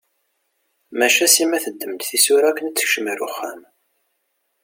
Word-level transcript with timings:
Maca 0.97 1.27
Sima 1.33 1.57
teddem-d 1.63 2.01
tisura 2.03 2.45
akken 2.49 2.65
ad 2.69 2.75
tekcem 2.75 3.07
ɣer 3.09 3.19
uxxam. 3.27 3.61